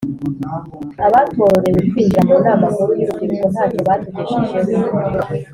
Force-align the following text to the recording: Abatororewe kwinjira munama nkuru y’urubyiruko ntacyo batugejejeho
Abatororewe 1.05 1.79
kwinjira 1.89 2.21
munama 2.29 2.65
nkuru 2.73 2.91
y’urubyiruko 2.99 3.47
ntacyo 3.53 3.79
batugejejeho 3.87 4.89